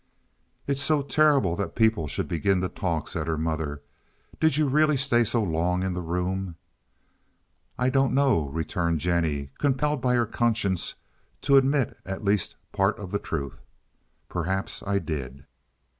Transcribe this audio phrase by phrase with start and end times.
[0.65, 3.83] "It's so terrible that people should begin to talk!" said her mother.
[4.39, 6.55] "Did you really stay so long in the room?"
[7.77, 10.95] "I don't know," returned Jennie, compelled by her conscience
[11.43, 13.61] to admit at least part of the truth.
[14.27, 15.45] "Perhaps I did."